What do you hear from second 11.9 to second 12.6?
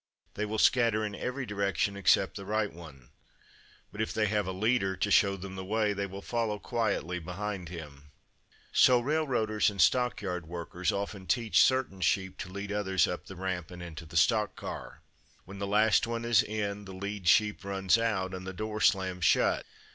sheep to